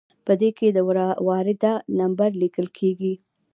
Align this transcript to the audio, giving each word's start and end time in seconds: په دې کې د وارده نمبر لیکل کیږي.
په 0.25 0.33
دې 0.41 0.49
کې 0.57 0.67
د 0.71 0.77
وارده 1.27 1.73
نمبر 1.99 2.29
لیکل 2.41 2.67
کیږي. 2.77 3.13